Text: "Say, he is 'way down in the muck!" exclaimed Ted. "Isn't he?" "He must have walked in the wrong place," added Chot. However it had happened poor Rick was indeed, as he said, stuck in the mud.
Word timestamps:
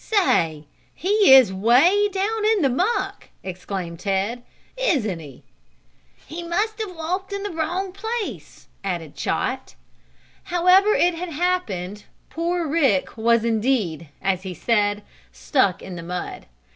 "Say, 0.03 0.65
he 0.95 1.31
is 1.31 1.53
'way 1.53 2.09
down 2.11 2.43
in 2.43 2.63
the 2.63 2.69
muck!" 2.69 3.29
exclaimed 3.43 3.99
Ted. 3.99 4.41
"Isn't 4.75 5.19
he?" 5.19 5.43
"He 6.25 6.41
must 6.41 6.79
have 6.81 6.95
walked 6.95 7.31
in 7.31 7.43
the 7.43 7.51
wrong 7.51 7.91
place," 7.91 8.67
added 8.83 9.13
Chot. 9.15 9.75
However 10.45 10.95
it 10.95 11.13
had 11.13 11.29
happened 11.29 12.05
poor 12.31 12.67
Rick 12.67 13.15
was 13.15 13.45
indeed, 13.45 14.09
as 14.23 14.41
he 14.41 14.55
said, 14.55 15.03
stuck 15.31 15.83
in 15.83 15.97
the 15.97 16.01
mud. 16.01 16.47